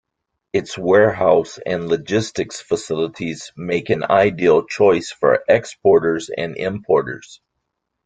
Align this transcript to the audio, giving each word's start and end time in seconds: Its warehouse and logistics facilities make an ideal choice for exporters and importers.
Its 0.51 0.79
warehouse 0.79 1.59
and 1.63 1.87
logistics 1.87 2.59
facilities 2.59 3.51
make 3.55 3.91
an 3.91 4.03
ideal 4.05 4.65
choice 4.65 5.11
for 5.11 5.43
exporters 5.47 6.27
and 6.35 6.57
importers. 6.57 7.39